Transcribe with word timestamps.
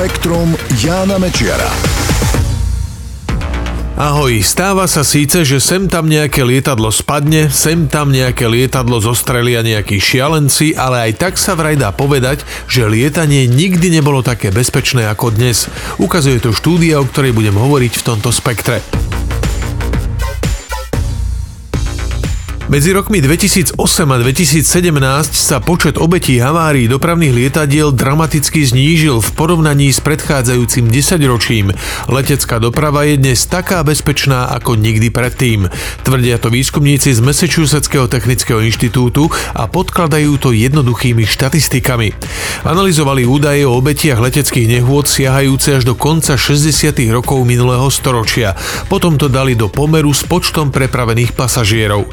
Spektrum 0.00 0.56
Jána 0.80 1.20
Mečiara. 1.20 1.68
Ahoj, 4.00 4.40
stáva 4.40 4.88
sa 4.88 5.04
síce, 5.04 5.44
že 5.44 5.60
sem 5.60 5.92
tam 5.92 6.08
nejaké 6.08 6.40
lietadlo 6.40 6.88
spadne, 6.88 7.52
sem 7.52 7.84
tam 7.84 8.08
nejaké 8.08 8.48
lietadlo 8.48 8.96
zostrelia 9.04 9.60
nejakí 9.60 10.00
šialenci, 10.00 10.72
ale 10.72 11.12
aj 11.12 11.20
tak 11.20 11.34
sa 11.36 11.52
vraj 11.52 11.76
dá 11.76 11.92
povedať, 11.92 12.48
že 12.64 12.88
lietanie 12.88 13.44
nikdy 13.44 13.92
nebolo 13.92 14.24
také 14.24 14.48
bezpečné 14.48 15.04
ako 15.04 15.36
dnes. 15.36 15.68
Ukazuje 16.00 16.40
to 16.40 16.56
štúdia, 16.56 16.96
o 16.96 17.04
ktorej 17.04 17.36
budem 17.36 17.60
hovoriť 17.60 18.00
v 18.00 18.06
tomto 18.08 18.32
spektre. 18.32 18.80
Medzi 22.70 22.94
rokmi 22.94 23.18
2008 23.18 23.74
a 24.14 24.16
2017 24.22 24.62
sa 25.34 25.58
počet 25.58 25.98
obetí 25.98 26.38
havárií 26.38 26.86
dopravných 26.86 27.34
lietadiel 27.34 27.90
dramaticky 27.90 28.62
znížil 28.62 29.18
v 29.18 29.30
porovnaní 29.34 29.90
s 29.90 29.98
predchádzajúcim 29.98 30.86
desaťročím. 30.86 31.74
Letecká 32.06 32.62
doprava 32.62 33.10
je 33.10 33.18
dnes 33.18 33.42
taká 33.50 33.82
bezpečná 33.82 34.54
ako 34.54 34.78
nikdy 34.78 35.10
predtým. 35.10 35.66
Tvrdia 36.06 36.38
to 36.38 36.46
výskumníci 36.46 37.10
z 37.10 37.18
Massachusettského 37.18 38.06
technického 38.06 38.62
inštitútu 38.62 39.26
a 39.50 39.66
podkladajú 39.66 40.38
to 40.38 40.54
jednoduchými 40.54 41.26
štatistikami. 41.26 42.14
Analizovali 42.62 43.26
údaje 43.26 43.66
o 43.66 43.82
obetiach 43.82 44.22
leteckých 44.22 44.78
nehôd 44.78 45.10
siahajúce 45.10 45.82
až 45.82 45.90
do 45.90 45.98
konca 45.98 46.38
60. 46.38 46.94
rokov 47.10 47.42
minulého 47.42 47.90
storočia. 47.90 48.54
Potom 48.86 49.18
to 49.18 49.26
dali 49.26 49.58
do 49.58 49.66
pomeru 49.66 50.14
s 50.14 50.22
počtom 50.22 50.70
prepravených 50.70 51.34
pasažierov. 51.34 52.06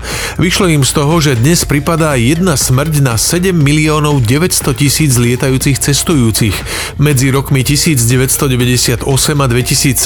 Vyšlo 0.48 0.72
im 0.72 0.88
z 0.88 0.96
toho, 0.96 1.20
že 1.20 1.36
dnes 1.36 1.68
pripadá 1.68 2.16
jedna 2.16 2.56
smrť 2.56 3.04
na 3.04 3.20
7 3.20 3.52
miliónov 3.52 4.24
900 4.24 4.80
tisíc 4.80 5.20
lietajúcich 5.20 5.76
cestujúcich. 5.76 6.56
Medzi 7.04 7.36
rokmi 7.36 7.68
1998 7.68 9.04
a 9.44 9.48
2017 9.52 10.00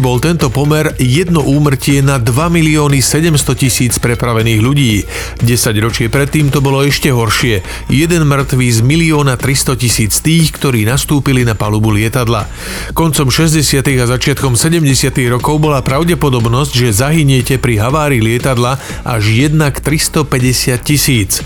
bol 0.00 0.16
tento 0.16 0.48
pomer 0.48 0.96
jedno 0.96 1.44
úmrtie 1.44 2.00
na 2.00 2.16
2 2.16 2.24
milióny 2.56 3.04
700 3.04 3.36
tisíc 3.52 4.00
prepravených 4.00 4.60
ľudí. 4.64 5.04
10 5.44 5.84
ročie 5.84 6.08
predtým 6.08 6.48
to 6.48 6.64
bolo 6.64 6.80
ešte 6.80 7.12
horšie. 7.12 7.60
Jeden 7.92 8.24
mŕtvý 8.24 8.72
z 8.72 8.80
milióna 8.80 9.36
300 9.36 9.76
tisíc 9.76 10.24
tých, 10.24 10.56
ktorí 10.56 10.88
nastúpili 10.88 11.44
na 11.44 11.52
palubu 11.52 11.92
lietadla. 11.92 12.48
Koncom 12.96 13.28
60. 13.28 13.60
a 13.84 14.06
začiatkom 14.08 14.56
70. 14.56 14.88
rokov 15.28 15.60
bola 15.60 15.84
pravdepodobnosť, 15.84 16.72
že 16.72 16.96
zahyniete 16.96 17.60
pri 17.60 17.76
havárii 17.76 18.24
lietadla 18.24 18.80
až 19.04 19.52
1 19.52 19.65
k 19.70 19.82
350 19.82 20.76
tisíc. 20.82 21.44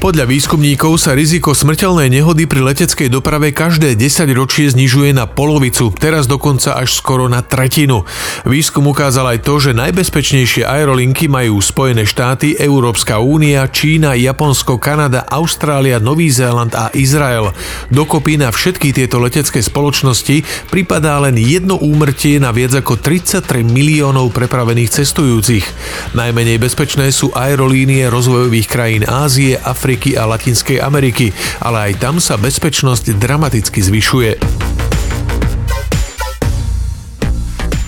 Podľa 0.00 0.24
výskumníkov 0.24 0.96
sa 0.96 1.12
riziko 1.12 1.52
smrteľnej 1.52 2.08
nehody 2.08 2.48
pri 2.48 2.64
leteckej 2.64 3.12
doprave 3.12 3.52
každé 3.52 3.98
10 3.98 4.32
ročie 4.32 4.72
znižuje 4.72 5.12
na 5.12 5.28
polovicu, 5.28 5.92
teraz 5.92 6.24
dokonca 6.24 6.72
až 6.76 6.96
skoro 6.96 7.28
na 7.28 7.44
tretinu. 7.44 8.08
Výskum 8.48 8.88
ukázal 8.88 9.36
aj 9.36 9.38
to, 9.44 9.60
že 9.60 9.76
najbezpečnejšie 9.76 10.64
aerolinky 10.64 11.28
majú 11.28 11.60
Spojené 11.60 12.08
štáty, 12.08 12.56
Európska 12.56 13.20
únia, 13.20 13.68
Čína, 13.68 14.16
Japonsko, 14.16 14.80
Kanada, 14.80 15.28
Austrália, 15.28 16.00
Nový 16.00 16.32
Zéland 16.32 16.72
a 16.72 16.88
Izrael. 16.96 17.52
Dokopy 17.92 18.40
na 18.40 18.48
všetky 18.48 18.96
tieto 18.96 19.20
letecké 19.20 19.60
spoločnosti 19.60 20.70
pripadá 20.72 21.20
len 21.20 21.36
jedno 21.36 21.76
úmrtie 21.76 22.40
na 22.40 22.54
viac 22.54 22.72
ako 22.72 22.96
33 22.96 23.60
miliónov 23.66 24.32
prepravených 24.32 25.02
cestujúcich. 25.02 25.64
Najmenej 26.16 26.56
bezpečné 26.56 27.12
sú 27.12 27.28
aerolinky 27.36 27.59
aerolínie 27.60 28.08
rozvojových 28.08 28.72
krajín 28.72 29.04
Ázie, 29.04 29.52
Afriky 29.60 30.16
a 30.16 30.24
Latinskej 30.24 30.80
Ameriky, 30.80 31.28
ale 31.60 31.92
aj 31.92 32.00
tam 32.00 32.16
sa 32.16 32.40
bezpečnosť 32.40 33.20
dramaticky 33.20 33.84
zvyšuje. 33.84 34.69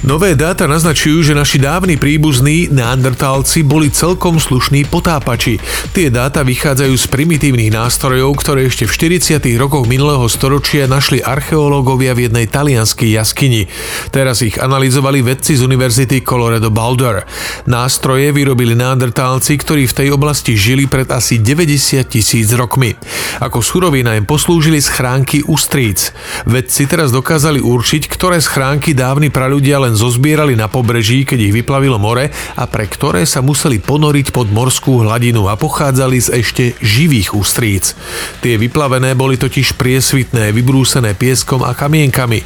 Nové 0.02 0.34
dáta 0.34 0.66
naznačujú, 0.66 1.22
že 1.22 1.30
naši 1.30 1.62
dávni 1.62 1.94
príbuzní 1.94 2.74
neandertálci 2.74 3.62
boli 3.62 3.86
celkom 3.86 4.42
slušní 4.42 4.90
potápači. 4.90 5.62
Tie 5.94 6.10
dáta 6.10 6.42
vychádzajú 6.42 6.90
z 6.90 7.06
primitívnych 7.06 7.70
nástrojov, 7.70 8.34
ktoré 8.34 8.66
ešte 8.66 8.90
v 8.90 9.22
40. 9.22 9.38
rokoch 9.62 9.86
minulého 9.86 10.26
storočia 10.26 10.90
našli 10.90 11.22
archeológovia 11.22 12.18
v 12.18 12.26
jednej 12.26 12.50
talianskej 12.50 13.14
jaskyni. 13.14 13.70
Teraz 14.10 14.42
ich 14.42 14.58
analyzovali 14.58 15.22
vedci 15.22 15.54
z 15.54 15.62
Univerzity 15.62 16.26
Colorado 16.26 16.74
Boulder. 16.74 17.22
Nástroje 17.70 18.34
vyrobili 18.34 18.74
neandertálci, 18.74 19.54
ktorí 19.54 19.86
v 19.86 19.96
tej 20.02 20.08
oblasti 20.18 20.58
žili 20.58 20.90
pred 20.90 21.06
asi 21.14 21.38
90 21.38 22.02
tisíc 22.10 22.50
rokmi. 22.58 22.98
Ako 23.38 23.62
surovina 23.62 24.18
im 24.18 24.26
poslúžili 24.26 24.82
schránky 24.82 25.46
ústríc. 25.46 26.10
Vedci 26.42 26.90
teraz 26.90 27.14
dokázali 27.14 27.62
určiť, 27.62 28.10
ktoré 28.10 28.42
schránky 28.42 28.98
dávni 28.98 29.30
praľudia 29.30 29.78
len 29.78 29.91
len 29.92 30.00
zozbierali 30.00 30.56
na 30.56 30.72
pobreží, 30.72 31.28
keď 31.28 31.52
ich 31.52 31.56
vyplavilo 31.60 32.00
more 32.00 32.32
a 32.56 32.64
pre 32.64 32.88
ktoré 32.88 33.28
sa 33.28 33.44
museli 33.44 33.76
ponoriť 33.76 34.32
pod 34.32 34.48
morskú 34.48 35.04
hladinu 35.04 35.52
a 35.52 35.60
pochádzali 35.60 36.16
z 36.16 36.28
ešte 36.40 36.64
živých 36.80 37.36
ústríc. 37.36 37.92
Tie 38.40 38.56
vyplavené 38.56 39.12
boli 39.12 39.36
totiž 39.36 39.76
priesvitné, 39.76 40.48
vybrúsené 40.56 41.12
pieskom 41.12 41.60
a 41.60 41.76
kamienkami. 41.76 42.40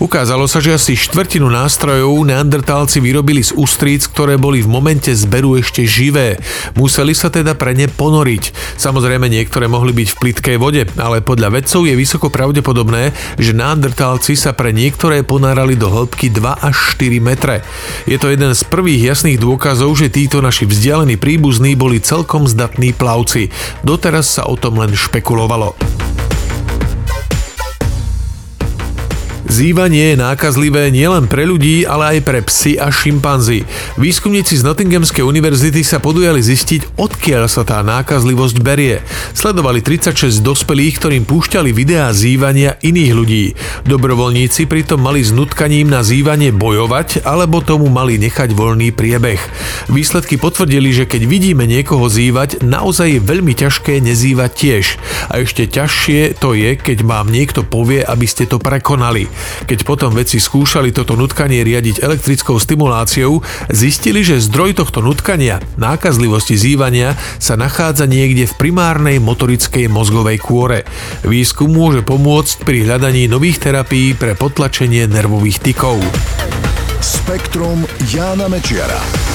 Ukázalo 0.00 0.48
sa, 0.48 0.64
že 0.64 0.72
asi 0.72 0.96
štvrtinu 0.96 1.52
nástrojov 1.52 2.16
neandertálci 2.24 3.04
vyrobili 3.04 3.44
z 3.44 3.52
ústríc, 3.52 4.08
ktoré 4.08 4.40
boli 4.40 4.64
v 4.64 4.72
momente 4.72 5.12
zberu 5.12 5.60
ešte 5.60 5.84
živé. 5.84 6.40
Museli 6.80 7.12
sa 7.12 7.28
teda 7.28 7.52
pre 7.60 7.76
ne 7.76 7.92
ponoriť. 7.92 8.56
Samozrejme 8.80 9.28
niektoré 9.28 9.68
mohli 9.68 9.92
byť 9.92 10.08
v 10.16 10.18
plitkej 10.24 10.56
vode, 10.56 10.88
ale 10.96 11.20
podľa 11.20 11.60
vedcov 11.60 11.84
je 11.84 11.92
vysoko 11.92 12.32
pravdepodobné, 12.32 13.12
že 13.36 13.52
neandertálci 13.52 14.32
sa 14.32 14.56
pre 14.56 14.72
niektoré 14.72 15.20
ponárali 15.20 15.76
do 15.76 15.92
hĺbky 15.92 16.32
2 16.32 16.64
až 16.64 16.76
4 16.76 16.85
metre. 17.18 17.66
Je 18.06 18.16
to 18.20 18.30
jeden 18.30 18.54
z 18.54 18.62
prvých 18.68 19.14
jasných 19.14 19.42
dôkazov, 19.42 19.98
že 19.98 20.12
títo 20.12 20.38
naši 20.38 20.68
vzdialení 20.68 21.18
príbuzní 21.18 21.74
boli 21.74 21.98
celkom 21.98 22.46
zdatní 22.46 22.94
plavci. 22.94 23.50
Doteraz 23.82 24.38
sa 24.38 24.46
o 24.46 24.54
tom 24.54 24.78
len 24.78 24.94
špekulovalo. 24.94 26.05
Zývanie 29.56 30.12
je 30.12 30.20
nákazlivé 30.20 30.92
nielen 30.92 31.32
pre 31.32 31.48
ľudí, 31.48 31.88
ale 31.88 32.20
aj 32.20 32.28
pre 32.28 32.44
psy 32.44 32.76
a 32.76 32.92
šimpanzy. 32.92 33.64
Výskumníci 33.96 34.60
z 34.60 34.68
Nottinghamskej 34.68 35.24
univerzity 35.24 35.80
sa 35.80 35.96
podujali 35.96 36.44
zistiť, 36.44 37.00
odkiaľ 37.00 37.48
sa 37.48 37.64
tá 37.64 37.80
nákazlivosť 37.80 38.60
berie. 38.60 39.00
Sledovali 39.32 39.80
36 39.80 40.44
dospelých, 40.44 41.00
ktorým 41.00 41.24
púšťali 41.24 41.72
videá 41.72 42.12
zývania 42.12 42.76
iných 42.84 43.12
ľudí. 43.16 43.44
Dobrovoľníci 43.88 44.68
pritom 44.68 45.00
mali 45.00 45.24
s 45.24 45.32
nutkaním 45.32 45.88
na 45.88 46.04
zývanie 46.04 46.52
bojovať, 46.52 47.24
alebo 47.24 47.64
tomu 47.64 47.88
mali 47.88 48.20
nechať 48.20 48.52
voľný 48.52 48.92
priebeh. 48.92 49.40
Výsledky 49.88 50.36
potvrdili, 50.36 50.92
že 50.92 51.08
keď 51.08 51.24
vidíme 51.24 51.64
niekoho 51.64 52.12
zývať, 52.12 52.60
naozaj 52.60 53.08
je 53.08 53.24
veľmi 53.24 53.56
ťažké 53.56 54.04
nezývať 54.04 54.50
tiež. 54.52 54.84
A 55.32 55.40
ešte 55.40 55.64
ťažšie 55.64 56.36
to 56.44 56.52
je, 56.52 56.76
keď 56.76 57.08
vám 57.08 57.32
niekto 57.32 57.64
povie, 57.64 58.04
aby 58.04 58.28
ste 58.28 58.44
to 58.44 58.60
prekonali. 58.60 59.32
Keď 59.66 59.78
potom 59.84 60.14
vedci 60.14 60.38
skúšali 60.38 60.94
toto 60.94 61.18
nutkanie 61.18 61.66
riadiť 61.66 62.00
elektrickou 62.00 62.56
stimuláciou, 62.56 63.42
zistili, 63.72 64.22
že 64.22 64.42
zdroj 64.42 64.78
tohto 64.78 65.02
nutkania, 65.02 65.62
nákazlivosti 65.76 66.54
zývania, 66.54 67.18
sa 67.36 67.58
nachádza 67.58 68.06
niekde 68.06 68.46
v 68.46 68.56
primárnej 68.56 69.18
motorickej 69.18 69.90
mozgovej 69.90 70.38
kôre. 70.40 70.88
Výskum 71.26 71.72
môže 71.72 72.06
pomôcť 72.06 72.62
pri 72.62 72.86
hľadaní 72.86 73.26
nových 73.26 73.60
terapií 73.62 74.14
pre 74.14 74.38
potlačenie 74.38 75.04
nervových 75.10 75.60
tykov. 75.60 75.98
Spektrum 77.02 77.84
Jána 78.10 78.46
Mečiara. 78.46 79.25